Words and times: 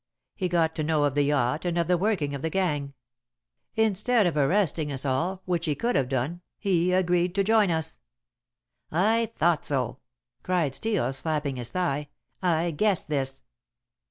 He 0.33 0.49
got 0.49 0.73
to 0.77 0.83
know 0.83 1.03
of 1.03 1.13
the 1.13 1.21
yacht 1.21 1.63
and 1.63 1.77
of 1.77 1.87
the 1.87 1.95
working 1.95 2.33
of 2.33 2.41
the 2.41 2.49
gang. 2.49 2.95
Instead 3.75 4.25
of 4.25 4.35
arresting 4.35 4.91
us 4.91 5.05
all, 5.05 5.43
which 5.45 5.67
he 5.67 5.75
could 5.75 5.95
have 5.95 6.09
done, 6.09 6.41
he 6.57 6.91
agreed 6.91 7.35
to 7.35 7.43
join 7.43 7.69
us." 7.69 7.99
"I 8.91 9.31
thought 9.37 9.63
so!" 9.63 9.99
cried 10.41 10.73
Steel, 10.73 11.13
slapping 11.13 11.57
his 11.57 11.71
thigh. 11.73 12.07
"I 12.41 12.71
guessed 12.71 13.09
this." 13.09 13.43